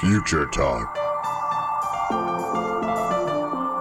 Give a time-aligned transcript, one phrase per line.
[0.00, 0.94] Future Talk.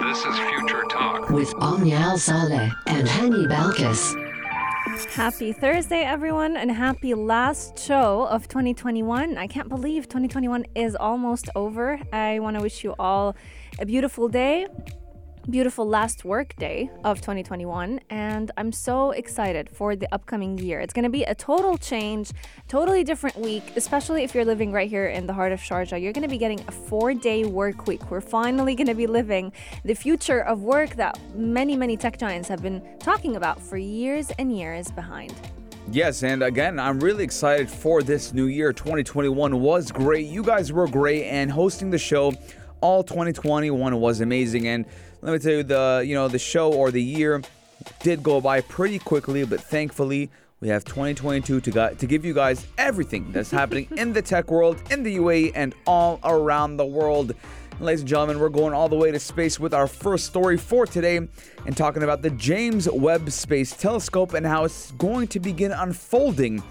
[0.02, 1.30] This is Future Talk.
[1.30, 4.16] with Omnial Saleh and Hani Balkis.
[5.14, 9.38] Happy Thursday, everyone, and happy last show of 2021.
[9.38, 12.00] I can't believe 2021 is almost over.
[12.12, 13.36] I want to wish you all
[13.78, 14.66] a beautiful day,
[15.50, 20.82] beautiful last work day of 2021, and I'm so excited for the upcoming year.
[20.82, 22.32] It's going to be a total change,
[22.68, 26.02] totally different week, especially if you're living right here in the heart of Sharjah.
[26.02, 28.12] You're going to be getting a four day work week.
[28.12, 29.54] We're finally going to be living
[29.86, 34.32] the future of work that many, many tech giants have been talking about for years
[34.38, 35.34] and years behind.
[35.90, 38.74] Yes, and again, I'm really excited for this new year.
[38.74, 40.28] 2021 was great.
[40.28, 42.34] You guys were great, and hosting the show
[42.82, 44.68] all 2021 was amazing.
[44.68, 44.86] And
[45.22, 47.42] let me tell you, the you know the show or the year
[48.02, 52.34] did go by pretty quickly, but thankfully we have 2022 to got, to give you
[52.34, 56.86] guys everything that's happening in the tech world, in the UAE, and all around the
[56.86, 57.34] world.
[57.80, 60.88] Ladies and gentlemen, we're going all the way to space with our first story for
[60.88, 65.72] today and talking about the James Webb Space Telescope and how it's going to begin
[65.72, 66.64] unfolding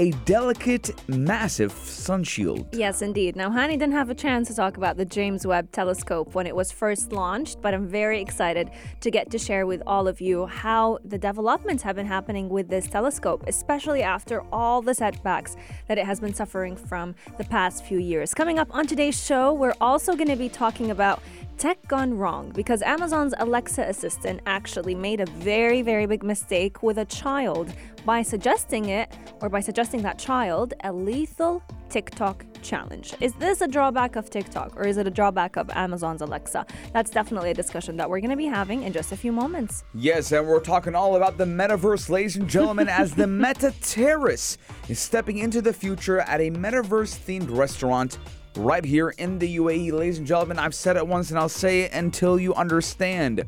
[0.00, 2.66] a delicate, massive sun shield.
[2.72, 3.36] Yes, indeed.
[3.36, 6.56] Now, Hani didn't have a chance to talk about the James Webb Telescope when it
[6.56, 8.70] was first launched, but I'm very excited
[9.02, 12.70] to get to share with all of you how the developments have been happening with
[12.70, 15.54] this telescope, especially after all the setbacks
[15.86, 18.32] that it has been suffering from the past few years.
[18.32, 21.22] Coming up on today's show, we're also going to be talking about
[21.60, 26.96] tech gone wrong because Amazon's Alexa assistant actually made a very, very big mistake with
[26.96, 27.70] a child
[28.06, 33.12] by suggesting it or by suggesting that child a lethal TikTok challenge.
[33.20, 36.64] Is this a drawback of TikTok or is it a drawback of Amazon's Alexa?
[36.94, 39.84] That's definitely a discussion that we're going to be having in just a few moments.
[39.92, 44.56] Yes, and we're talking all about the metaverse, ladies and gentlemen, as the Meta Terrace
[44.88, 48.16] is stepping into the future at a metaverse themed restaurant
[48.56, 49.92] right here in the UAE.
[49.92, 53.44] Ladies and gentlemen, I've said it once and I'll say it until you understand.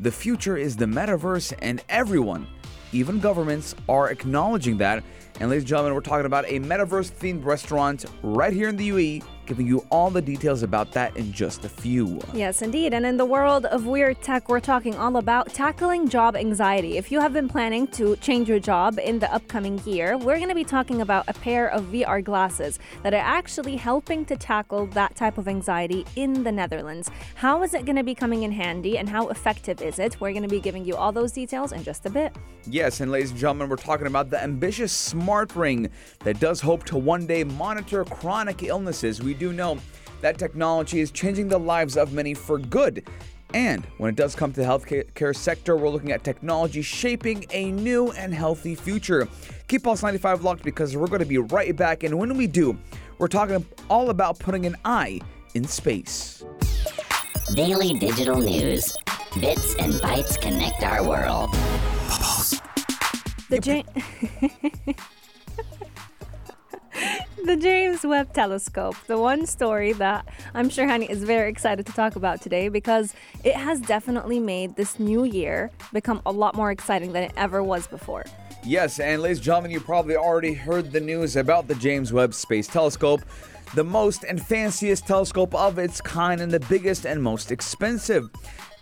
[0.00, 2.46] The future is the metaverse, and everyone,
[2.92, 5.04] even governments, are acknowledging that.
[5.40, 8.88] And ladies and gentlemen, we're talking about a metaverse themed restaurant right here in the
[8.90, 12.20] UAE, giving you all the details about that in just a few.
[12.32, 12.94] Yes, indeed.
[12.94, 16.96] And in the world of weird tech, we're talking all about tackling job anxiety.
[16.96, 20.50] If you have been planning to change your job in the upcoming year, we're going
[20.50, 24.86] to be talking about a pair of VR glasses that are actually helping to tackle
[24.98, 27.10] that type of anxiety in the Netherlands.
[27.34, 30.20] How is it going to be coming in handy and how effective is it?
[30.20, 32.36] We're going to be giving you all those details in just a bit.
[32.68, 35.90] Yes, and ladies and gentlemen, we're talking about the ambitious smart ring
[36.20, 39.20] that does hope to one day monitor chronic illnesses.
[39.20, 39.78] We do know
[40.20, 43.08] that technology is changing the lives of many for good.
[43.52, 47.72] And when it does come to the healthcare sector, we're looking at technology shaping a
[47.72, 49.26] new and healthy future.
[49.66, 52.04] Keep Pulse 95 locked because we're going to be right back.
[52.04, 52.78] And when we do,
[53.18, 55.20] we're talking all about putting an eye
[55.54, 56.44] in space.
[57.54, 58.96] Daily digital news.
[59.40, 61.50] Bits and bytes connect our world.
[63.48, 64.94] The Ja-
[67.44, 71.92] The James Webb Telescope, the one story that I'm sure Hani is very excited to
[71.92, 73.14] talk about today because
[73.44, 77.62] it has definitely made this new year become a lot more exciting than it ever
[77.62, 78.26] was before.
[78.62, 82.34] Yes, and ladies and gentlemen, you probably already heard the news about the James Webb
[82.34, 83.22] Space Telescope,
[83.74, 88.28] the most and fanciest telescope of its kind and the biggest and most expensive.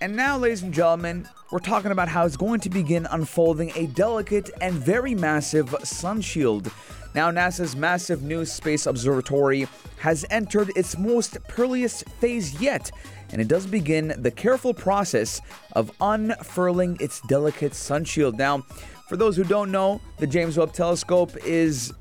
[0.00, 3.86] And now, ladies and gentlemen, we're talking about how it's going to begin unfolding a
[3.86, 6.70] delicate and very massive sun shield.
[7.14, 9.66] Now, NASA's massive new space observatory
[9.98, 12.91] has entered its most perilous phase yet,
[13.30, 15.41] and it does begin the careful process
[15.72, 18.36] of unfurling its delicate sunshield.
[18.36, 18.60] Now,
[19.08, 21.92] for those who don't know, the James Webb Telescope is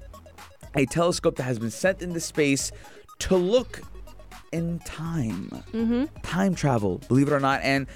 [0.76, 2.72] a telescope that has been sent into space
[3.20, 3.82] to look
[4.52, 5.50] in time.
[5.74, 6.06] Mm-hmm.
[6.22, 7.62] Time travel, believe it or not.
[7.64, 7.88] And,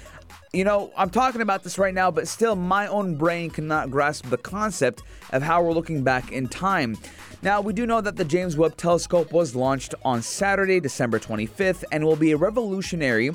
[0.52, 4.28] you know, I'm talking about this right now, but still, my own brain cannot grasp
[4.28, 6.98] the concept of how we're looking back in time.
[7.40, 11.84] Now, we do know that the James Webb Telescope was launched on Saturday, December 25th,
[11.90, 13.30] and will be a revolutionary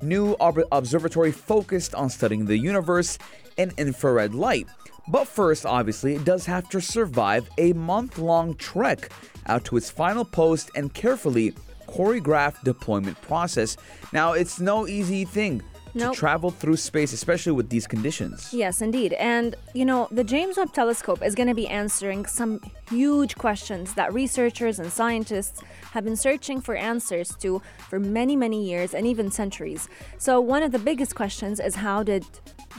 [0.00, 3.18] new ob- observatory focused on studying the universe
[3.56, 4.68] in infrared light.
[5.08, 9.10] But first, obviously, it does have to survive a month long trek
[9.46, 11.52] out to its final post and carefully
[11.88, 13.76] choreographed deployment process.
[14.12, 15.62] Now, it's no easy thing
[15.94, 16.14] Nope.
[16.14, 18.52] to travel through space, especially with these conditions.
[18.52, 19.12] Yes, indeed.
[19.14, 23.94] And, you know, the James Webb Telescope is going to be answering some huge questions
[23.94, 29.06] that researchers and scientists have been searching for answers to for many, many years and
[29.06, 29.88] even centuries.
[30.18, 32.24] So, one of the biggest questions is how did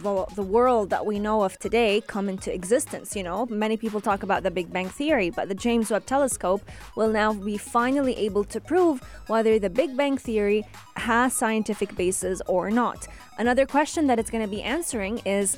[0.01, 3.15] the, the world that we know of today come into existence.
[3.15, 6.61] You know, many people talk about the Big Bang Theory, but the James Webb Telescope
[6.95, 10.65] will now be finally able to prove whether the Big Bang Theory
[10.95, 13.07] has scientific basis or not.
[13.41, 15.57] Another question that it's going to be answering is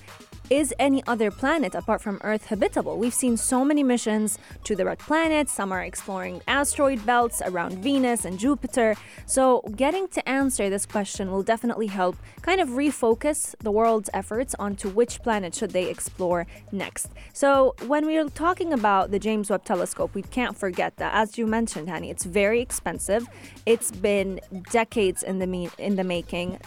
[0.50, 2.98] is any other planet apart from Earth habitable?
[2.98, 5.50] We've seen so many missions to the red planet.
[5.50, 8.96] some are exploring asteroid belts around Venus and Jupiter.
[9.26, 14.54] So, getting to answer this question will definitely help kind of refocus the world's efforts
[14.60, 17.10] onto which planet should they explore next.
[17.32, 21.48] So, when we're talking about the James Webb Telescope, we can't forget that as you
[21.48, 23.28] mentioned, Hani, it's very expensive.
[23.66, 24.42] It's been
[24.72, 26.60] decades in the me- in the making.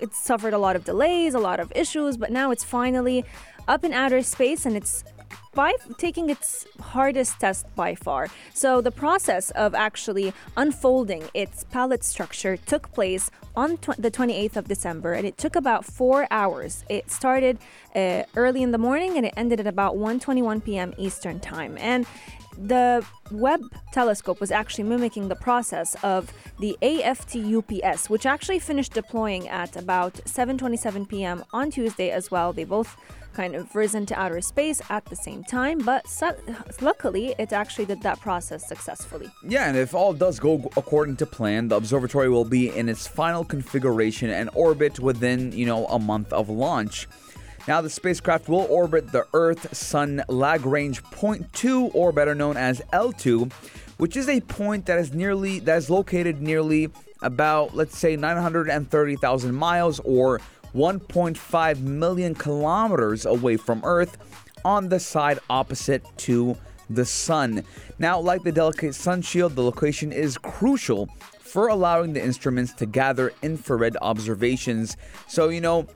[0.00, 3.24] It's suffered a lot of delays, a lot of issues, but now it's finally
[3.68, 5.04] up in outer space and it's
[5.52, 8.28] by taking its hardest test by far.
[8.54, 14.56] So the process of actually unfolding its pallet structure took place on tw- the 28th
[14.56, 16.84] of December and it took about 4 hours.
[16.88, 17.58] It started
[17.96, 20.94] uh, early in the morning and it ended at about 1:21 p.m.
[20.96, 21.76] Eastern Time.
[21.78, 22.06] And
[22.62, 23.62] the Webb
[23.92, 30.14] telescope was actually mimicking the process of the AFT-UPS, which actually finished deploying at about
[30.24, 31.44] 7:27 p.m.
[31.52, 32.52] on Tuesday as well.
[32.52, 32.96] They both
[33.32, 36.32] kind of risen to outer space at the same time, but su-
[36.80, 39.30] luckily it actually did that process successfully.
[39.46, 43.06] Yeah, and if all does go according to plan, the observatory will be in its
[43.06, 47.08] final configuration and orbit within, you know, a month of launch.
[47.68, 52.80] Now, the spacecraft will orbit the Earth Sun Lagrange Point 2, or better known as
[52.92, 53.52] L2,
[53.98, 56.88] which is a point that is nearly that is located nearly
[57.22, 60.40] about let's say 930,000 miles or
[60.74, 64.16] 1.5 million kilometers away from Earth
[64.64, 66.56] on the side opposite to
[66.88, 67.64] the sun.
[67.98, 71.08] Now, like the delicate sun shield, the location is crucial
[71.40, 74.96] for allowing the instruments to gather infrared observations.
[75.28, 75.86] So, you know,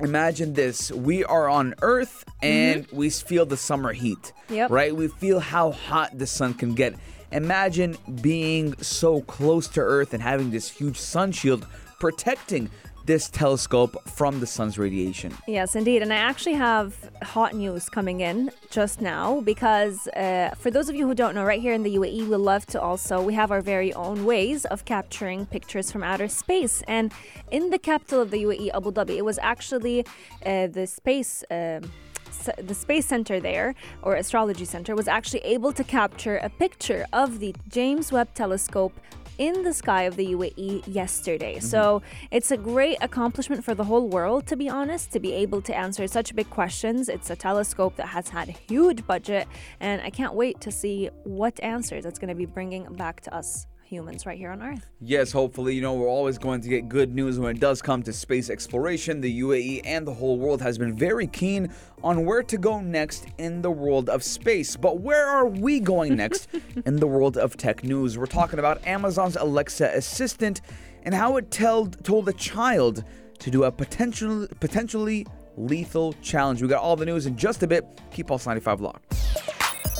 [0.00, 2.46] imagine this we are on Earth mm-hmm.
[2.46, 4.70] and we feel the summer heat, Yep.
[4.70, 4.94] right?
[4.94, 6.94] We feel how hot the sun can get.
[7.32, 11.66] Imagine being so close to Earth and having this huge sun shield
[11.98, 12.70] protecting
[13.04, 15.32] this telescope from the sun's radiation.
[15.46, 16.02] Yes, indeed.
[16.02, 20.94] And I actually have hot news coming in just now because uh, for those of
[20.94, 23.50] you who don't know, right here in the UAE, we love to also, we have
[23.50, 26.82] our very own ways of capturing pictures from outer space.
[26.88, 27.12] And
[27.50, 30.06] in the capital of the UAE, Abu Dhabi, it was actually
[30.44, 31.44] uh, the space.
[31.50, 37.06] S- the space center there or astrology center was actually able to capture a picture
[37.12, 38.92] of the James Webb telescope
[39.38, 41.56] in the sky of the UAE yesterday.
[41.56, 41.66] Mm-hmm.
[41.66, 45.62] So it's a great accomplishment for the whole world, to be honest, to be able
[45.62, 47.08] to answer such big questions.
[47.08, 49.48] It's a telescope that has had a huge budget,
[49.80, 53.34] and I can't wait to see what answers it's going to be bringing back to
[53.34, 54.86] us humans right here on Earth.
[55.00, 58.02] Yes, hopefully, you know, we're always going to get good news when it does come
[58.02, 59.20] to space exploration.
[59.20, 63.26] The UAE and the whole world has been very keen on where to go next
[63.38, 64.76] in the world of space.
[64.76, 66.48] But where are we going next
[66.84, 68.18] in the world of tech news?
[68.18, 70.60] We're talking about Amazon's Alexa assistant
[71.04, 73.04] and how it told told a child
[73.38, 75.26] to do a potential potentially
[75.56, 76.60] lethal challenge.
[76.62, 77.84] We got all the news in just a bit.
[78.10, 79.14] Keep Pulse 95 locked.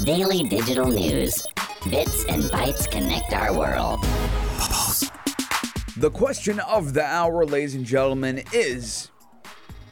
[0.05, 1.47] Daily digital news.
[1.91, 4.01] Bits and bytes connect our world.
[5.99, 9.11] The question of the hour, ladies and gentlemen, is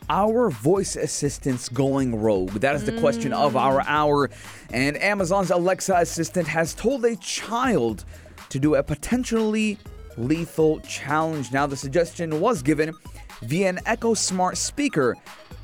[0.09, 2.53] our voice assistants going rogue?
[2.53, 3.87] That is the question of our mm.
[3.87, 4.31] hour.
[4.73, 8.07] And Amazon's Alexa assistant has told a child
[8.49, 9.77] to do a potentially
[10.17, 11.53] lethal challenge.
[11.53, 12.95] Now, the suggestion was given
[13.43, 15.15] via an Echo Smart speaker,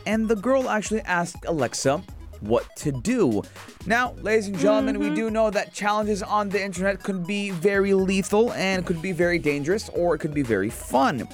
[0.05, 2.03] and the girl actually asked Alexa
[2.41, 3.43] what to do.
[3.87, 7.95] Now, ladies and gentlemen, we do know that challenges on the internet could be very
[7.95, 11.29] lethal and could be very dangerous or it could be very fun.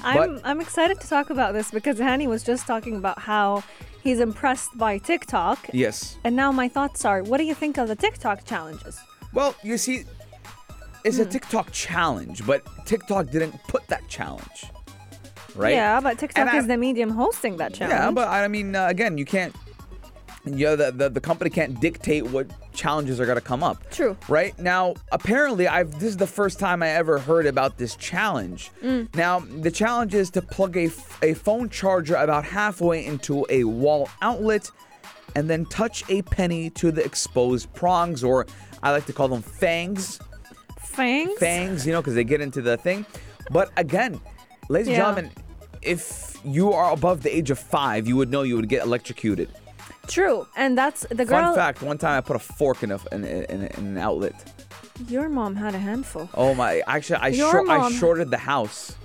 [0.00, 3.62] I'm, I'm excited to talk about this because Hani was just talking about how
[4.02, 5.58] he's impressed by TikTok.
[5.72, 6.18] Yes.
[6.24, 9.00] And now my thoughts are what do you think of the TikTok challenges?
[9.32, 10.04] Well, you see,
[11.04, 14.66] it's a TikTok challenge, but TikTok didn't put that challenge.
[15.54, 15.74] Right?
[15.74, 17.98] Yeah, but TikTok And I- is the medium hosting that challenge.
[17.98, 19.54] Yeah, but I mean, uh, again, you can't.
[20.56, 23.90] Yeah, the, the the company can't dictate what challenges are gonna come up.
[23.90, 24.16] True.
[24.28, 28.70] Right now, apparently, I've this is the first time I ever heard about this challenge.
[28.82, 29.14] Mm.
[29.16, 30.88] Now, the challenge is to plug a,
[31.22, 34.70] a phone charger about halfway into a wall outlet,
[35.34, 38.46] and then touch a penny to the exposed prongs, or
[38.82, 40.20] I like to call them fangs
[40.78, 41.38] fangs.
[41.38, 43.04] fangs, you know, because they get into the thing.
[43.50, 44.20] But again,
[44.68, 44.94] ladies Yeah.
[44.94, 45.30] and gentlemen,
[45.82, 49.48] if you are above the age of five, you would know you would get electrocuted.
[50.08, 51.42] True, and that's the girl.
[51.42, 54.34] Fun fact: one time I put a fork in a in, in, in an outlet.
[55.06, 56.28] Your mom had a handful.
[56.34, 56.82] Oh my!
[56.86, 58.96] Actually, I Your short, I shorted the house.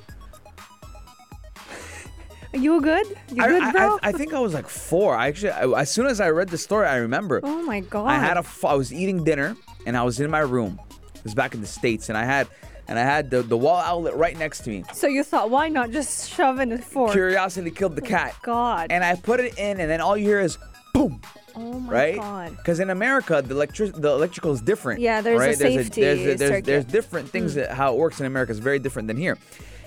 [2.54, 3.08] You good?
[3.32, 4.00] You I, good, I- bro?
[4.02, 5.16] I, I think I was like four.
[5.16, 7.42] I actually, I, as soon as I read the story, I remember.
[7.44, 8.08] oh my god.
[8.08, 8.42] I had a.
[8.42, 9.56] f- I was eating dinner
[9.86, 10.80] and I was in my room.
[11.16, 12.48] It was back in the states, and I had,
[12.88, 14.84] and I had the, the wall outlet right next to me.
[14.94, 17.12] So you thought, why not just shove in a fork?
[17.14, 18.36] Curiosity killed the oh cat.
[18.44, 18.92] God.
[18.92, 20.58] And I put it in, and then all you hear is
[20.94, 21.22] boom.
[21.56, 22.16] oh my right?
[22.16, 22.58] god.
[22.58, 25.02] Because in America, the electric the electrical is different.
[25.02, 25.58] Yeah, there's a right?
[25.58, 26.66] safety there's, there's, there's, circuit.
[26.66, 27.56] there's different things mm.
[27.56, 29.38] that how it works in America is very different than here,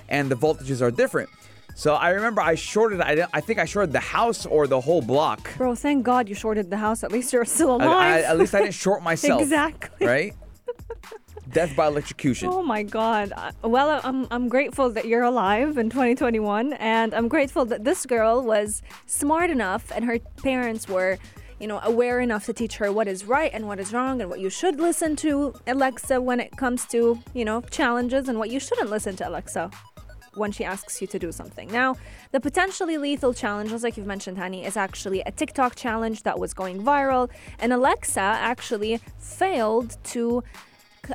[0.09, 1.31] and the voltages are different.
[1.75, 3.01] So I remember I shorted.
[3.01, 5.55] I, I think I shorted the house or the whole block.
[5.59, 7.05] Bro, thank God you shorted the house.
[7.05, 7.97] At least you're still I- alive.
[8.01, 9.43] I- at least I didn't short myself.
[9.43, 10.07] Exactly.
[10.07, 10.35] Right.
[11.53, 12.49] Death by electrocution.
[12.49, 13.33] Oh my God.
[13.63, 16.73] Well, I'm, I'm grateful that you're alive in 2021.
[16.75, 21.19] And I'm grateful that this girl was smart enough and her parents were,
[21.61, 24.29] you know, aware enough to teach her what is right and what is wrong and
[24.29, 28.51] what you should listen to Alexa when it comes to, you know, challenges and what
[28.51, 29.71] you shouldn't listen to Alexa
[30.37, 31.71] when she asks you to do something.
[31.73, 31.97] Now,
[32.33, 36.53] the potentially lethal challenge, like you've mentioned, Hani, is actually a TikTok challenge that was
[36.55, 37.31] going viral.
[37.59, 40.45] And Alexa actually failed to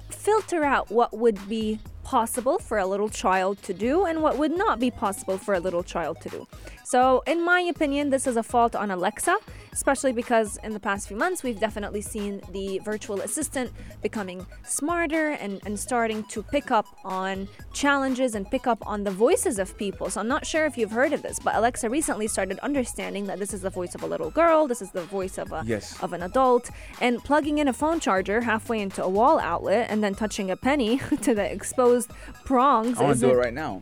[0.09, 4.51] filter out what would be possible for a little child to do and what would
[4.51, 6.47] not be possible for a little child to do.
[6.83, 9.37] So, in my opinion, this is a fault on Alexa,
[9.73, 15.29] especially because in the past few months we've definitely seen the virtual assistant becoming smarter
[15.31, 19.77] and, and starting to pick up on challenges and pick up on the voices of
[19.77, 20.09] people.
[20.09, 23.39] So, I'm not sure if you've heard of this, but Alexa recently started understanding that
[23.39, 26.01] this is the voice of a little girl, this is the voice of a Yes.
[26.01, 30.03] of an adult and plugging in a phone charger halfway into a wall outlet and
[30.03, 32.09] then touching a penny to the exposed
[32.45, 33.79] prongs I want to do it right now.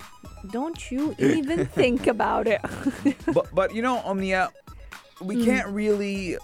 [0.52, 2.62] don't you even think about it
[3.34, 4.50] but but you know, Omnia,
[5.22, 5.46] we Hmm.
[5.46, 6.38] can't really,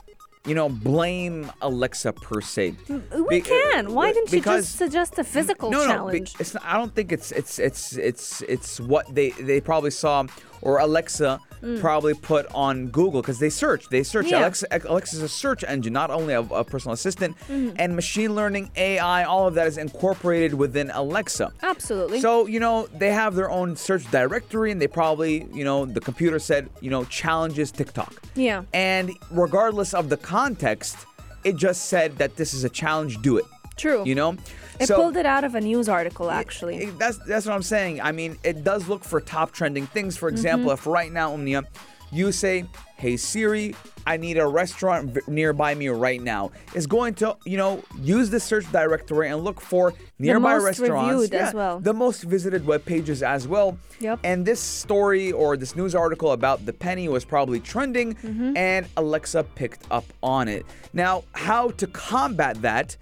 [0.46, 2.75] you know, blame Alexa per se.
[2.89, 6.53] we Be- can why uh, didn't you just suggest a physical no, no, challenge it's
[6.53, 10.25] not, I don't think it's it's it's it's it's what they they probably saw
[10.62, 11.39] or Alexa
[11.80, 13.90] probably put on Google because they search.
[13.90, 14.28] They search.
[14.32, 14.40] Yeah.
[14.40, 17.76] Alexa Alexa's a search engine, not only a, a personal assistant, Mm-hmm.
[17.78, 21.52] and machine learning, AI, all of that is incorporated within Alexa.
[21.64, 25.86] absolutely So, you know, they have their own search directory and they probably, you know,
[25.86, 28.14] the computer said, you know, challenges TikTok.
[28.36, 28.64] Yeah.
[28.74, 30.98] And regardless of the context,
[31.44, 33.46] it just said that this is a challenge, do it.
[33.75, 34.38] True You know?
[34.79, 37.63] it so pulled it out of a news article actually it- that's that's what I'm
[37.63, 38.01] saying.
[38.01, 40.17] I mean, it does look for top trending things.
[40.17, 40.74] For example, Mm-hmm.
[40.74, 41.63] if right now, Omnia,
[42.12, 42.65] you say,
[42.98, 47.58] "Hey Siri, I need a restaurant v- nearby me right now," is going to, you
[47.58, 51.79] know, use the search directory and look for nearby most restaurants, reviewed as well.
[51.79, 53.77] the most visited web pages as well.
[54.00, 54.20] Yep.
[54.24, 58.55] And this story or this news article about the penny was probably trending, Mm-hmm.
[58.58, 60.65] and Alexa picked up on it.
[60.94, 62.98] Now, how to combat that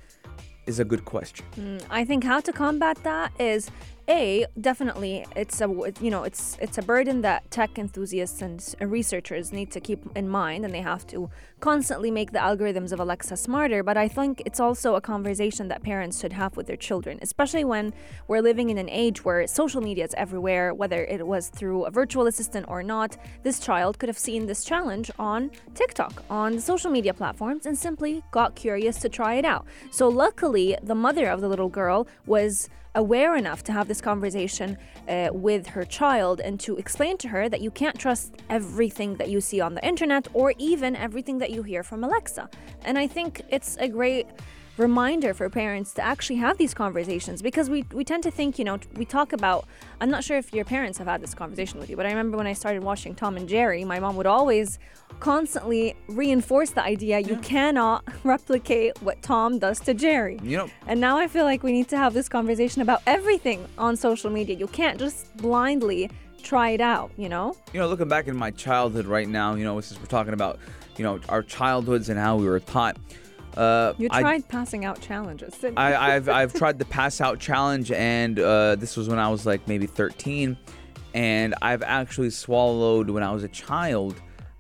[0.66, 1.46] is a good question.
[1.56, 3.70] Mm, I think how to combat that is
[4.10, 5.68] a definitely it's a
[6.02, 10.28] you know it's it's a burden that tech enthusiasts and researchers need to keep in
[10.28, 11.30] mind and they have to
[11.60, 15.84] constantly make the algorithms of Alexa smarter but I think it's also a conversation that
[15.84, 17.94] parents should have with their children especially when
[18.28, 21.92] we're living in an age where social media is everywhere whether it was through a
[21.92, 26.62] virtual assistant or not this child could have seen this challenge on TikTok on the
[26.62, 29.66] social media platforms and simply got curious to try it out.
[29.92, 34.78] So luckily the mother of the little girl was aware enough to have this conversation
[35.08, 39.30] uh, with her child and to explain to her that you can't trust everything that
[39.30, 42.50] you see on the internet or even everything that you hear from Alexa.
[42.86, 44.28] And I think it's a great
[44.78, 48.66] reminder for parents to actually have these conversations because we, we tend to think, you
[48.66, 49.66] know, we talk about,
[50.02, 52.38] I'm not sure if your parents have had this conversation with you, but I remember
[52.38, 54.80] when I started watching Tom and Jerry, my mom would always
[55.20, 60.40] constantly reinforce the idea you cannot replicate what Tom does to Jerry.
[60.42, 63.96] Know, And now I feel like we need to have this conversation about everything on
[63.96, 64.56] social media.
[64.58, 66.10] You can't just blindly
[66.42, 67.56] try it out, you know?
[67.74, 70.60] you know, looking back in my childhood right now, you know, since we're talking about,
[70.98, 72.98] you know, our childhoods and how we were taught.
[73.58, 75.54] Uh, You I- tried passing out challenges.
[75.56, 75.84] didn't you?
[75.84, 79.46] I, I've I've tried the pass out challenge, and uh, this was when I was
[79.46, 80.58] like maybe 13,
[81.14, 84.16] and I've actually swallowed when I was a child.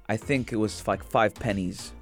[0.09, 1.92] I think it was like five pennies.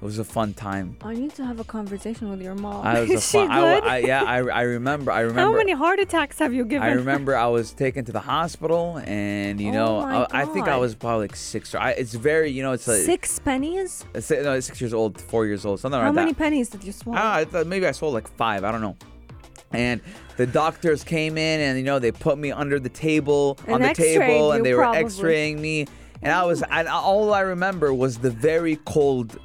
[0.00, 0.96] It was a fun time.
[1.02, 2.86] I need to have a conversation with your mom.
[2.86, 3.50] I was a Is she fun.
[3.50, 3.88] I, good?
[3.88, 5.10] I, yeah, I, I remember.
[5.10, 5.40] I remember.
[5.40, 6.86] How many heart attacks have you given?
[6.86, 10.68] I remember I was taken to the hospital, and you Oh know, I, I think
[10.68, 11.74] I was probably like six.
[11.74, 14.04] Or I, it's very, you know, it's like Six pennies?
[14.14, 16.92] It's, no, six years old, four years old, something How like many pennies did you
[16.92, 17.18] swallow?
[17.20, 18.62] Ah, I thought maybe I swallowed like five.
[18.62, 18.96] I don't know.
[19.72, 20.00] And
[20.36, 23.82] the doctors came in, and you know they put me under the table And on
[23.82, 24.94] the table, and they were.
[24.94, 25.86] X-raying me,
[26.22, 29.40] and I was, and all I remember was the very cold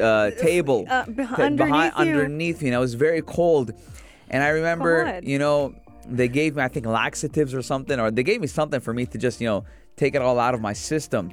[0.00, 1.58] uh, table uh, beh- that underneath
[1.92, 2.14] behind you.
[2.16, 3.72] underneath me, and I was very cold.
[4.28, 5.24] And I remember, God.
[5.24, 5.74] you know,
[6.06, 9.06] they gave me I think laxatives or something, or they gave me something for me
[9.06, 9.64] to just you know
[9.96, 11.30] take it all out of my system.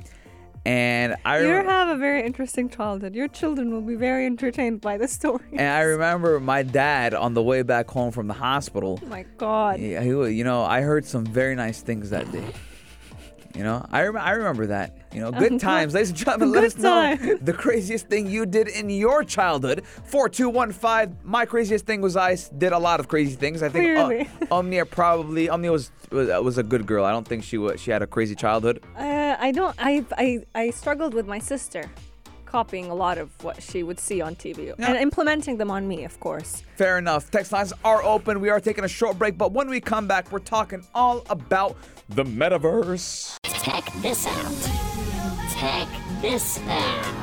[0.66, 3.16] And I You have a very interesting childhood.
[3.16, 5.46] Your children will be very entertained by the story.
[5.54, 9.00] and I remember my dad on the way back home from the hospital.
[9.02, 9.80] oh my God.
[9.80, 12.44] Yeah, he, you know, I heard some very nice things that day.
[13.58, 14.96] You know, I, rem- I remember that.
[15.12, 15.96] You know, good times.
[15.96, 19.84] Ladies and gentlemen, let us know the craziest thing you did in your childhood.
[20.06, 21.18] 4215.
[21.24, 23.64] My craziest thing was I did a lot of crazy things.
[23.64, 24.30] I think uh, Clearly.
[24.52, 27.04] Omnia probably, Omnia was, was was a good girl.
[27.04, 28.84] I don't think she was, she had a crazy childhood.
[28.96, 29.76] Uh, I don't.
[29.80, 31.90] I, I I struggled with my sister,
[32.46, 36.04] copying a lot of what she would see on TV and implementing them on me,
[36.04, 36.62] of course.
[36.76, 37.32] Fair enough.
[37.32, 38.40] Text lines are open.
[38.40, 41.76] We are taking a short break, but when we come back, we're talking all about
[42.10, 43.38] the metaverse.
[43.44, 45.52] Check this out.
[45.60, 45.88] Check
[46.22, 47.18] this out.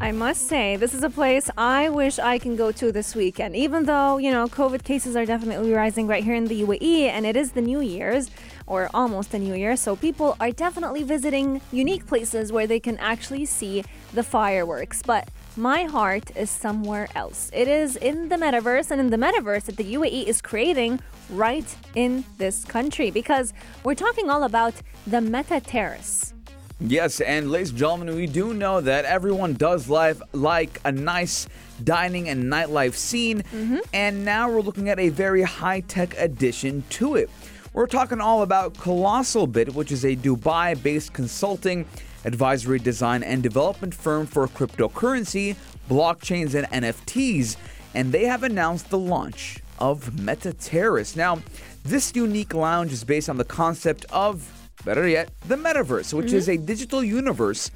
[0.00, 3.56] I must say, this is a place I wish I can go to this weekend.
[3.56, 7.24] Even though, you know, COVID cases are definitely rising right here in the UAE and
[7.24, 8.30] it is the New Year's
[8.66, 12.98] or almost the New Year, so people are definitely visiting unique places where they can
[12.98, 15.02] actually see the fireworks.
[15.02, 17.50] But my heart is somewhere else.
[17.52, 21.76] It is in the metaverse and in the metaverse that the UAE is creating right
[21.94, 23.52] in this country because
[23.84, 24.74] we're talking all about
[25.06, 26.32] the Meta Terrace.
[26.80, 31.46] Yes, and ladies and gentlemen, we do know that everyone does live like a nice
[31.84, 33.78] dining and nightlife scene, mm-hmm.
[33.92, 37.30] and now we're looking at a very high-tech addition to it.
[37.72, 41.86] We're talking all about Colossal Bit, which is a Dubai-based consulting,
[42.24, 45.56] advisory, design, and development firm for cryptocurrency,
[45.88, 47.56] blockchains, and NFTs,
[47.94, 51.16] and they have announced the launch of Meta Terrace.
[51.16, 51.40] Now,
[51.84, 54.48] this unique lounge is based on the concept of
[54.84, 56.62] better yet, the metaverse, which is mm-hmm.
[56.62, 57.70] a digital universe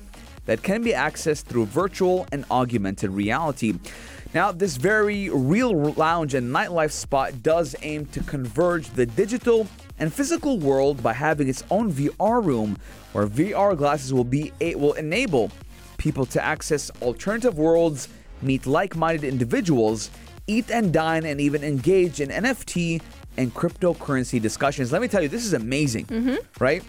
[0.47, 3.75] that can be accessed through virtual and augmented reality.
[4.35, 9.67] Now, this very real lounge and nightlife spot does aim to converge the digital
[9.99, 12.77] and physical world by having its own VR room
[13.13, 15.51] where VR glasses will be it will enable
[15.97, 18.09] people to access alternative worlds,
[18.43, 20.11] meet like-minded individuals,
[20.47, 23.01] eat and dine and even engage in NFT
[23.37, 24.93] and cryptocurrency discussions.
[24.93, 26.37] Let me tell you, this is amazing, mm-hmm.
[26.63, 26.83] right?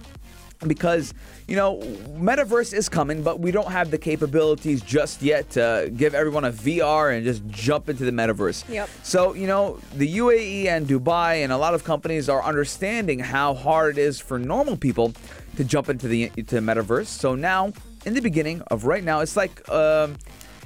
[0.65, 1.13] Because,
[1.47, 1.77] you know,
[2.17, 6.51] metaverse is coming, but we don't have the capabilities just yet to give everyone a
[6.51, 8.67] VR and just jump into the metaverse.
[8.67, 8.89] Yep.
[9.03, 13.53] So, you know, the UAE and Dubai and a lot of companies are understanding how
[13.53, 15.13] hard it is for normal people
[15.57, 17.07] to jump into the into the metaverse.
[17.07, 17.73] So now,
[18.05, 20.17] in the beginning of right now, it's like um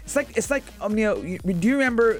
[0.03, 2.19] it's like it's like um, you know, do you remember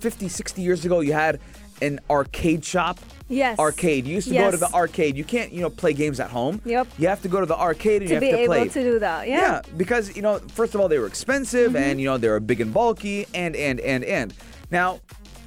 [0.00, 1.40] 50, 60 years ago you had
[1.82, 2.98] an arcade shop?
[3.28, 3.58] Yes.
[3.58, 4.06] Arcade.
[4.06, 5.16] You used to go to the arcade.
[5.16, 6.60] You can't, you know, play games at home.
[6.64, 6.86] Yep.
[6.96, 8.82] You have to go to the arcade and To you be have to able to
[8.82, 9.40] do that, yeah.
[9.40, 11.76] Yeah, because you know, first of all, they were expensive, Mm-hmm.
[11.90, 14.32] and you know, they were big and bulky, and and and and.
[14.70, 15.00] Now,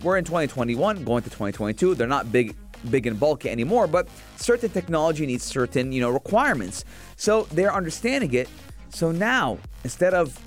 [0.04, 1.96] we're in 2021, going to 2022.
[1.96, 2.56] They're not big,
[2.90, 6.84] big and bulky anymore, but certain technology needs certain, you know, requirements.
[7.16, 8.50] So they're understanding it.
[8.90, 10.38] So now, instead of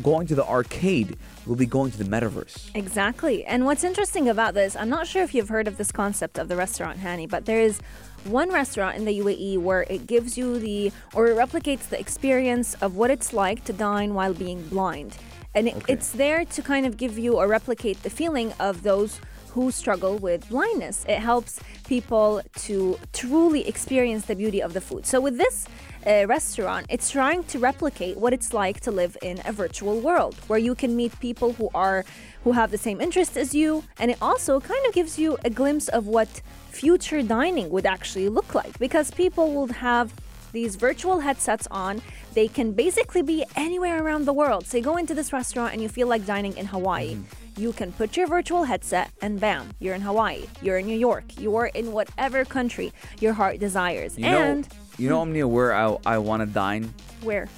[0.00, 2.70] going to the arcade, we'll be going to the metaverse.
[2.74, 3.44] Exactly.
[3.44, 6.48] And what's interesting about this, I'm not sure if you've heard of this concept of
[6.48, 7.80] the restaurant Hani, but there is
[8.24, 12.74] one restaurant in the UAE where it gives you the, or it replicates the experience
[12.74, 15.16] of what it's like to dine while being blind.
[15.54, 15.92] And it, Okay.
[15.92, 19.20] it's there to kind of give you or replicate the feeling of those
[19.54, 21.04] who struggle with blindness.
[21.08, 25.06] It helps people to truly experience the beauty of the food.
[25.06, 25.66] So with this
[26.06, 30.34] uh, restaurant, it's trying to replicate what it's like to live in a virtual world
[30.46, 32.04] where you can meet people who are
[32.44, 35.50] who have the same interests as you, and it also kind of gives you a
[35.50, 40.12] glimpse of what future dining would actually look like because people will have
[40.52, 42.02] these virtual headsets on.
[42.34, 44.66] They can basically be anywhere around the world.
[44.66, 47.18] So you go into this restaurant and you feel like dining in Hawaii.
[47.56, 51.24] You can put your virtual headset and bam, you're in Hawaii, you're in New York,
[51.38, 54.16] you're in whatever country your heart desires.
[54.16, 56.92] And you and know, you know, Omnia, where I I want to dine.
[57.22, 57.48] where?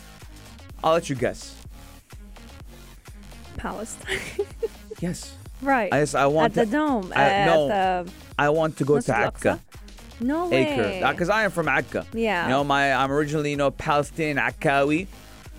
[0.83, 1.55] I'll let you guess.
[3.57, 4.19] Palestine.
[5.01, 5.35] Yes.
[5.61, 5.93] right.
[5.93, 7.13] I just I want at to, the dome.
[7.15, 7.69] I- at no.
[7.69, 9.61] the I want to go to Akka.
[10.21, 11.03] No way.
[11.03, 12.07] Uh, because I am from Akka.
[12.15, 12.45] Yeah.
[12.45, 15.09] You know, my I'm originally you know Palestinian Akkawi.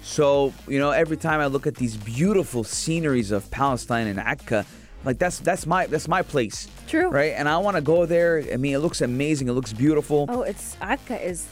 [0.06, 4.64] So you know, every time I look at these beautiful sceneries of Palestine and Akka,
[5.04, 6.68] like that's that's my that's my place.
[6.88, 7.10] True.
[7.10, 8.44] Right, and I want to go there.
[8.54, 9.48] I mean, it looks amazing.
[9.48, 10.28] It looks beautiful.
[10.30, 11.48] Oh, it's Akka is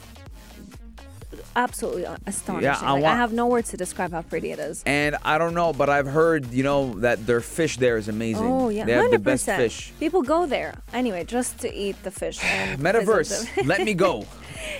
[1.56, 2.64] absolutely astonishing.
[2.64, 4.84] Yeah, I Like, I have no words to describe how pretty it is.
[4.86, 8.46] And I don't know, but I've heard you know that their fish there is amazing.
[8.46, 9.92] Oh yeah, they have the hundred best fish.
[9.98, 12.38] People go there anyway just to eat the fish.
[12.78, 14.26] Metaverse, let me go.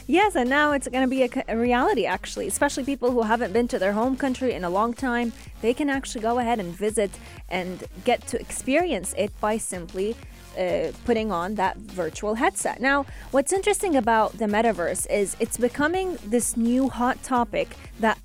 [0.06, 2.46] Yes, and now it's going to be a reality, actually.
[2.46, 5.88] Especially people who haven't been to their home country in a long time, they can
[5.88, 7.10] actually go ahead and visit
[7.48, 10.16] and get to experience it by simply
[10.58, 12.80] uh, putting on that virtual headset.
[12.80, 18.18] Now, what's interesting about the metaverse is it's becoming this new hot topic that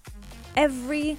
[0.55, 1.17] every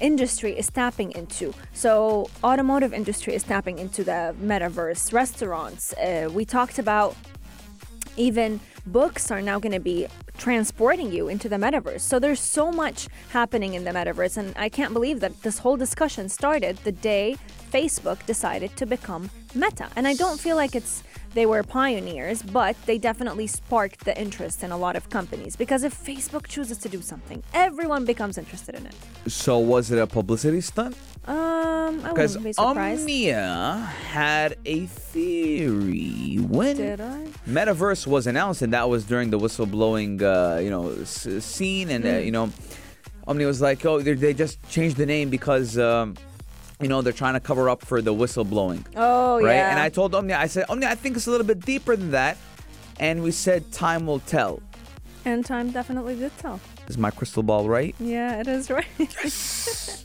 [0.00, 1.54] industry is tapping into.
[1.72, 5.12] So, automotive industry is tapping into the metaverse.
[5.12, 5.94] Restaurants.
[5.94, 7.16] Uh, we talked about
[8.16, 10.06] even books are now going to be
[10.42, 12.00] transporting you into the metaverse.
[12.00, 15.76] So there's so much happening in the metaverse and I can't believe that this whole
[15.76, 17.36] discussion started the day
[17.70, 19.88] Facebook decided to become Meta.
[19.96, 24.62] And I don't feel like it's they were pioneers, but they definitely sparked the interest
[24.62, 28.74] in a lot of companies because if Facebook chooses to do something, everyone becomes interested
[28.74, 28.94] in it.
[29.28, 30.96] So was it a publicity stunt?
[31.24, 33.02] Um, I wouldn't be surprised.
[33.02, 37.28] Omnia had a theory when Did I?
[37.48, 40.26] Metaverse was announced, and that was during the whistleblowing, uh,
[40.62, 42.24] you know, s- scene, and uh, Mm.
[42.26, 42.50] you know,
[43.26, 46.14] Omnia was like, "Oh, they they just changed the name because." Um,
[46.82, 49.54] you know they're trying to cover up for the whistleblowing, Oh right?
[49.54, 49.70] yeah.
[49.70, 52.10] And I told Omnia, I said, Omnia, I think it's a little bit deeper than
[52.10, 52.36] that,
[52.98, 54.58] and we said time will tell.
[55.24, 56.58] and time definitely did tell.
[56.92, 57.94] Is my crystal ball right?
[57.98, 60.04] Yeah, it is right.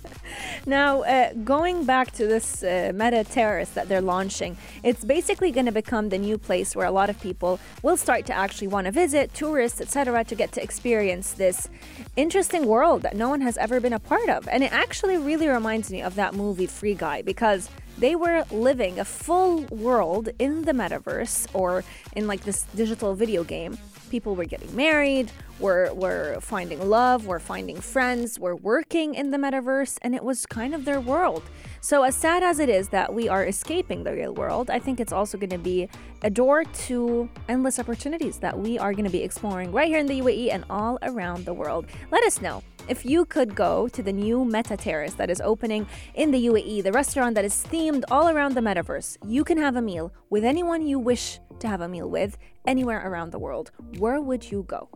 [0.65, 5.65] now, uh, going back to this uh, meta terrace that they're launching, it's basically going
[5.65, 8.85] to become the new place where a lot of people will start to actually want
[8.85, 11.67] to visit, tourists, etc., to get to experience this
[12.15, 14.47] interesting world that no one has ever been a part of.
[14.47, 18.97] And it actually really reminds me of that movie Free Guy because they were living
[18.97, 21.83] a full world in the metaverse or
[22.15, 23.77] in like this digital video game.
[24.09, 29.37] People were getting married, were were finding love, were finding friends, were working in the
[29.37, 31.43] metaverse, and it was kind of their world.
[31.81, 34.99] So as sad as it is that we are escaping the real world, I think
[34.99, 35.89] it's also going to be
[36.21, 40.07] a door to endless opportunities that we are going to be exploring right here in
[40.07, 41.85] the UAE and all around the world.
[42.11, 45.87] Let us know if you could go to the new Meta Terrace that is opening
[46.13, 49.75] in the UAE, the restaurant that is themed all around the metaverse, you can have
[49.75, 53.71] a meal with anyone you wish to have a meal with anywhere around the world.
[53.97, 54.89] Where would you go?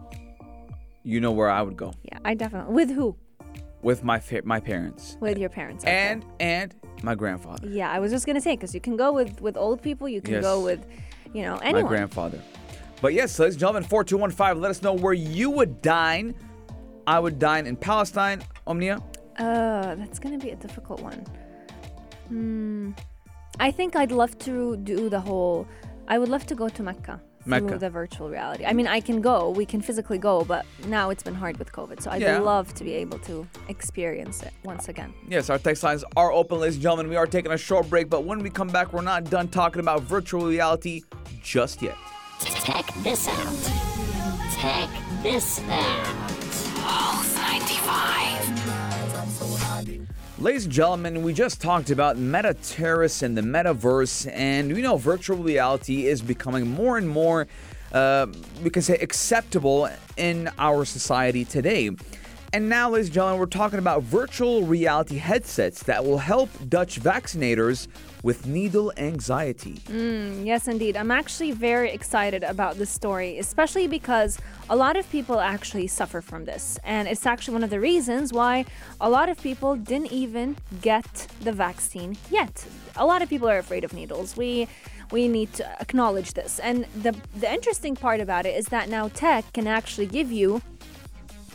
[1.03, 2.73] You know where I would go Yeah, I definitely.
[2.73, 3.15] With who?
[3.83, 5.83] with my fa- my parents With your parents.
[5.83, 5.91] okay.
[6.11, 9.41] and and my grandfather, yeah, I was just gonna say because you can go with
[9.41, 10.43] with old people, you can Yes.
[10.43, 10.85] go with,
[11.33, 11.83] you know, anyone.
[11.83, 12.39] my grandfather.
[13.01, 14.59] But yes, ladies and gentlemen, four two one five.
[14.59, 16.35] Let us know where you would dine.
[17.07, 19.01] I would dine in Palestine, Omnia.
[19.39, 21.25] Uh, that's gonna be a difficult one.
[22.27, 22.91] Hmm.
[23.59, 25.67] I think I'd love to do the whole.
[26.07, 27.21] I would love to go to Mecca.
[27.45, 27.67] Mecca.
[27.69, 28.65] Through the virtual reality.
[28.65, 29.49] I mean, I can go.
[29.49, 31.99] We can physically go, but now it's been hard with COVID.
[32.01, 32.37] So I'd Yeah.
[32.37, 35.11] love to be able to experience it once again.
[35.27, 37.09] Yes, our text lines are open, ladies and gentlemen.
[37.09, 39.79] We are taking a short break, but when we come back, we're not done talking
[39.79, 41.01] about virtual reality
[41.41, 41.95] just yet.
[42.39, 43.71] Check this out.
[44.59, 44.89] Check
[45.23, 46.17] this out.
[50.41, 54.97] Ladies and gentlemen, we just talked about Meta Terrace and the metaverse, and we know
[54.97, 57.47] virtual reality is becoming more and more,
[57.93, 58.25] uh,
[58.63, 61.91] we can say, acceptable in our society today.
[62.53, 66.99] And now, ladies and gentlemen, we're talking about virtual reality headsets that will help Dutch
[66.99, 67.87] vaccinators
[68.23, 69.75] with needle anxiety.
[69.87, 70.97] Mm, yes, indeed.
[70.97, 74.37] I'm actually very excited about this story, especially because
[74.69, 76.77] a lot of people actually suffer from this.
[76.83, 78.65] And it's actually one of the reasons why
[78.99, 82.65] a lot of people didn't even get the vaccine yet.
[82.97, 84.35] A lot of people are afraid of needles.
[84.35, 84.67] We
[85.09, 86.59] we need to acknowledge this.
[86.59, 90.61] And the the interesting part about it is that now tech can actually give you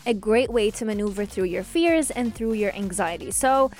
[0.06, 3.30] a great way to maneuver through your fears and through your anxiety.
[3.30, 3.70] So,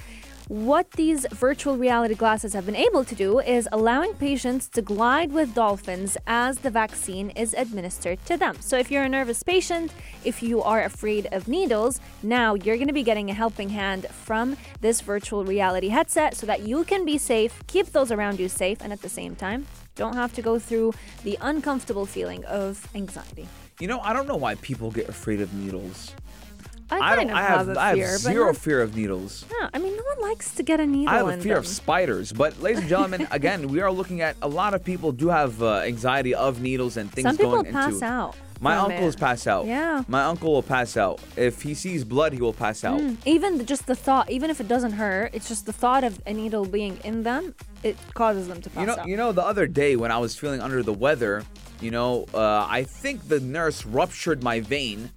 [0.49, 5.33] what these virtual reality glasses have been able to do is allowing patients to glide
[5.33, 8.57] with dolphins as the vaccine is administered to them.
[8.61, 9.93] So, if you're a nervous patient,
[10.25, 14.07] if you are afraid of needles, now you're going to be getting a helping hand
[14.09, 18.49] from this virtual reality headset so that you can be safe, keep those around you
[18.49, 20.93] safe, and at the same time, don't have to go through
[21.25, 23.49] the uncomfortable feeling of anxiety.
[23.81, 26.15] You know, I don't know why people get afraid of needles.
[26.89, 27.31] I I don't.
[27.31, 29.45] I have, have, a I fear, have zero not- fear of needles.
[29.61, 31.59] Yeah, I mean, no one likes to get a needle I have a fear them.
[31.65, 35.11] of spiders, but ladies and gentlemen, again, we are looking at a lot of people
[35.11, 38.05] do have uh, anxiety of needles and things Some people going pass into.
[38.07, 38.37] out.
[38.61, 39.21] My uncle's it.
[39.21, 39.67] pass out.
[39.67, 40.03] Yeah.
[40.09, 41.21] My uncle will pass out.
[41.37, 43.01] If he sees blood, he will pass out.
[43.25, 46.21] Even the, just the thought, even if it doesn't hurt, it's just the thought of
[46.27, 49.07] a needle being in them, it causes them to pass You know, out.
[49.09, 51.45] you know, the other day when I was feeling under the weather,
[51.81, 55.11] you know, uh, I think the nurse ruptured my vein.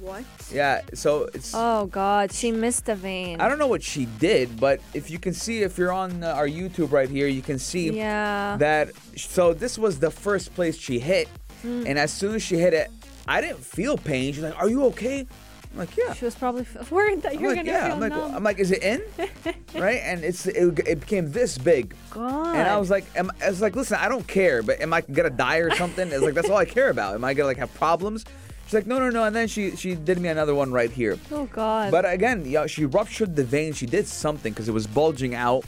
[0.00, 0.24] what?
[0.52, 1.52] Yeah, so it's.
[1.54, 3.40] Oh God, she missed a vein.
[3.40, 6.28] I don't know what she did, but if you can see, if you're on uh,
[6.28, 8.56] our YouTube right here, you can see Yeah.
[8.58, 8.92] that.
[9.16, 11.28] So this was the first place she hit,
[11.62, 11.84] Hmm.
[11.86, 12.90] and as soon as she hit it,
[13.26, 14.32] I didn't feel pain.
[14.32, 15.26] She's like, "Are you okay?"
[15.72, 17.84] I'm like, "Yeah." She was probably f- worried that you're like, gonna yeah.
[17.86, 18.34] feel I'm like, numb.
[18.34, 19.02] I'm like, is it in?
[19.74, 20.00] right?
[20.02, 21.94] And it's it, it became this big.
[22.10, 22.56] God.
[22.56, 25.02] And I was like, am, I was like, listen, I don't care, but am I
[25.02, 26.08] gonna die or something?
[26.08, 27.14] It's like that's all I care about.
[27.14, 28.24] Am I gonna like have problems?
[28.64, 29.24] She's like, no, no, no.
[29.24, 31.18] And then she she did me another one right here.
[31.32, 31.90] oh God.
[31.90, 33.72] But again, yeah, she ruptured the vein.
[33.74, 35.64] She did something because it was bulging out.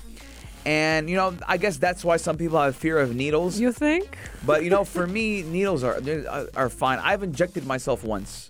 [0.66, 3.58] And you know, I guess that's why some people have fear of needles.
[3.58, 4.18] you think?
[4.44, 6.98] But you know, for me, needles are are- are fine.
[6.98, 8.48] I've injected myself once.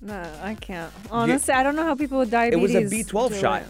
[0.00, 0.92] No, I can't.
[1.12, 2.74] Honestly, I don't know how people with diabetes.
[2.74, 3.62] It was a B12 shot.
[3.62, 3.68] it.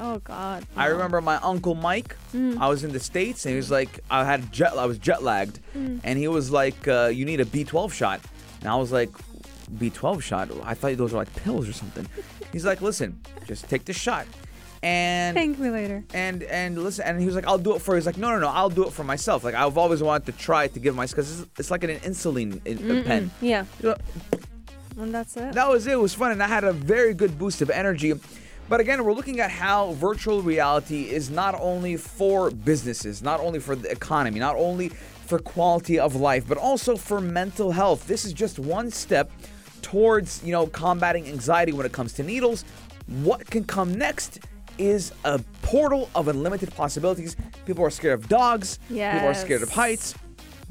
[0.00, 0.66] Oh God.
[0.76, 2.16] I remember my uncle Mike.
[2.34, 2.58] Mm.
[2.60, 5.22] I was in the states, and he was like, I had jet, I was jet
[5.22, 6.00] lagged, Mm.
[6.02, 8.20] and he was like, uh, "You need a B12 shot,"
[8.60, 9.10] and I was like,
[9.78, 10.50] "B12 shot?
[10.64, 12.06] I thought those were like pills or something."
[12.52, 14.26] He's like, "Listen, just take the shot,"
[14.82, 16.04] and Thank me later.
[16.14, 18.38] and and listen, and he was like, "I'll do it for." He's like, "No, no,
[18.38, 21.16] no, I'll do it for myself." Like I've always wanted to try to give myself
[21.16, 23.30] because it's, it's like an insulin in, pen.
[23.40, 23.64] Yeah.
[23.82, 23.96] You know,
[25.00, 25.52] And that's it.
[25.54, 25.92] that was it.
[25.92, 28.12] It was fun, and I had a very good boost of energy.
[28.68, 33.60] But again, we're looking at how virtual reality is not only for businesses, not only
[33.60, 34.90] for the economy, not only
[35.26, 38.06] for quality of life, but also for mental health.
[38.06, 39.30] This is just one step
[39.80, 42.64] towards, you know, combating anxiety when it comes to needles.
[43.22, 44.40] What can come next
[44.78, 47.36] is a portal of unlimited possibilities.
[47.66, 48.78] People are scared of dogs.
[49.12, 50.14] People are scared of heights.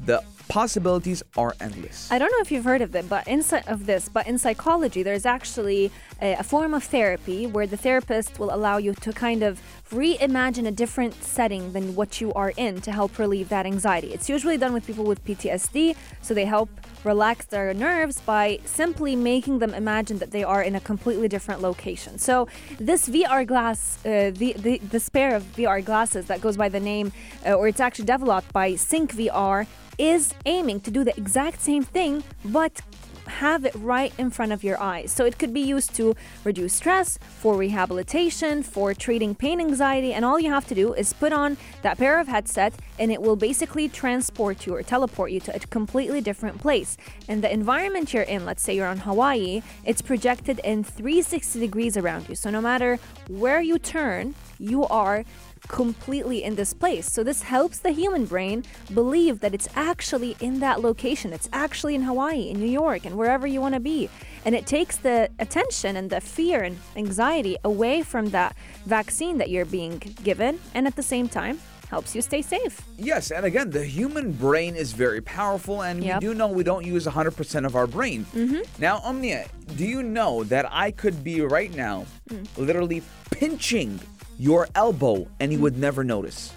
[0.04, 2.10] The possibilities are endless.
[2.10, 5.02] I don't know if you've heard of it, but in of this, but in psychology,
[5.02, 9.42] there's actually a, a form of therapy where the therapist will allow you to kind
[9.42, 14.12] of reimagine a different setting than what you are in to help relieve that anxiety.
[14.12, 16.70] It's usually done with people with PTSD, so they help
[17.04, 21.60] relax their nerves by simply making them imagine that they are in a completely different
[21.60, 22.18] location.
[22.18, 26.68] So this VR glass, uh, the, the this pair of VR glasses that goes by
[26.68, 27.12] the name,
[27.46, 29.66] uh, or it's actually developed by Sync VR,
[29.98, 32.80] is aiming to do the exact same thing, but
[33.28, 35.12] have it right in front of your eyes.
[35.12, 40.24] So it could be used to reduce stress, for rehabilitation, for treating pain anxiety, and
[40.24, 43.36] all you have to do is put on that pair of headset and it will
[43.36, 46.96] basically transport you or teleport you to a completely different place.
[47.28, 51.96] And the environment you're in, let's say you're on Hawaii, it's projected in 360 degrees
[51.96, 52.34] around you.
[52.34, 55.24] So no matter where you turn, you are
[55.66, 57.10] completely in this place.
[57.10, 61.32] So this helps the human brain believe that it's actually in that location.
[61.32, 64.08] It's actually in Hawaii, in New York, and wherever you want to be.
[64.44, 68.54] And it takes the attention and the fear and anxiety away from that
[68.86, 72.82] vaccine that you're being given, and at the same time, helps you stay safe.
[72.98, 76.20] Yes, and again, the human brain is very powerful, and Yep.
[76.20, 78.26] we do know we don't use 100% of our brain.
[78.34, 78.60] Mm-hmm.
[78.78, 82.46] Now, Omnia, do you know that I could be right now Mm.
[82.58, 83.98] literally pinching
[84.38, 86.52] your elbow and you would never notice?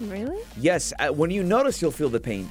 [0.00, 0.38] Really?
[0.58, 2.50] Yes, uh, when you notice, you'll feel the pain.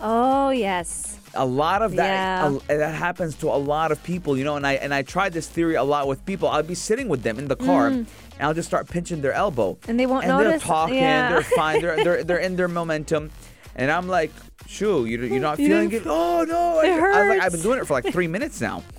[0.00, 1.18] Oh, yes.
[1.34, 2.58] A lot of that Yeah.
[2.68, 4.56] a- that happens to a lot of people, you know.
[4.56, 6.48] And I and I tried this theory a lot with people.
[6.48, 8.06] I'll be sitting with them in the car, and
[8.40, 9.88] I'll just start pinching their elbow, Mm.
[9.88, 11.30] And they won't and they're talking, Yeah.
[11.30, 13.30] they're fine, they're, they're they're in their momentum,
[13.76, 14.30] and I'm like,
[14.66, 16.02] shoo, you you're not You feeling it?
[16.06, 16.80] Oh no!
[16.80, 18.82] I, It I was like, I've been doing it for like three minutes now.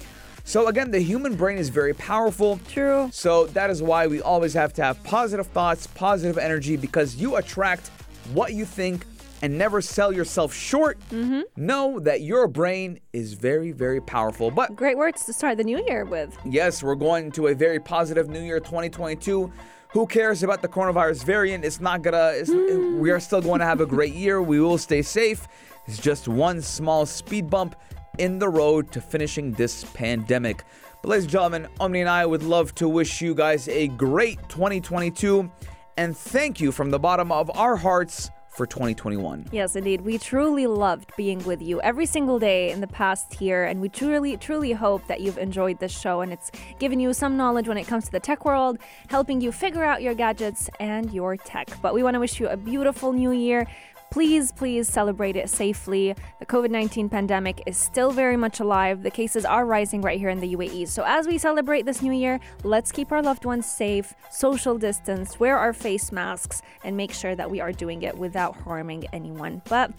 [0.44, 2.60] So again, the human brain is very powerful.
[2.68, 3.10] True.
[3.12, 7.38] So that is why we always have to have positive thoughts, positive energy, because you
[7.38, 7.88] attract
[8.34, 9.06] what you think
[9.42, 11.00] and never sell yourself short.
[11.10, 11.42] Mm-hmm.
[11.58, 14.52] Know that your brain is very, very powerful.
[14.52, 16.38] But Great words to start the new year with.
[16.46, 19.52] yes, we're going to a very positive New Year 2022.
[19.90, 21.64] Who cares about the coronavirus variant?
[21.64, 22.32] It's not gonna.
[22.34, 24.42] It's, we are still going to have a great year.
[24.42, 25.48] We will stay safe.
[25.88, 27.76] It's just one small speed bump
[28.18, 30.64] in the road to finishing this pandemic.
[31.02, 34.38] But, ladies and gentlemen, Omni and I would love to wish you guys a great
[34.50, 35.52] 2022
[35.98, 39.48] and thank you from the bottom of our hearts for 2021.
[39.52, 40.02] Yes, indeed.
[40.02, 43.90] We truly loved being with you every single day in the past year, and we
[43.90, 47.78] truly, truly hope that you've enjoyed this show and it's given you some knowledge when
[47.78, 51.68] it comes to the tech world, helping you figure out your gadgets and your tech.
[51.82, 53.68] But we want to wish you a beautiful new year.
[54.14, 56.16] Please, please celebrate it safely.
[56.40, 59.02] The COVID 19 pandemic is still very much alive.
[59.02, 60.88] The cases are rising right here in the UAE.
[60.88, 65.40] So, as we celebrate this new year, let's keep our loved ones safe, social distance,
[65.40, 69.64] wear our face masks, and make sure that we are doing it without harming anyone.
[69.68, 69.90] But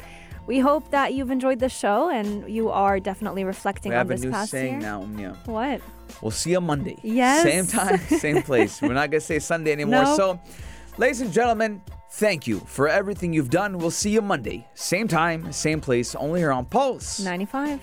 [0.47, 4.17] we hope that you've enjoyed the show and you are definitely reflecting We on have
[4.17, 4.81] a new past saying year.
[4.81, 5.09] now.
[5.19, 5.35] Yeah.
[5.47, 5.81] What?
[6.23, 6.99] We'll see you Monday.
[7.03, 7.43] Yes.
[7.43, 8.81] Same time, same place.
[8.81, 10.05] We're not going to say Sunday anymore.
[10.05, 10.17] No.
[10.17, 10.41] So,
[10.99, 11.83] ladies and gentlemen,
[12.15, 13.79] thank you for everything you've done.
[13.79, 14.67] We'll see you Monday.
[14.75, 17.21] Same time, same place, only here on Pulse.
[17.21, 17.81] 95.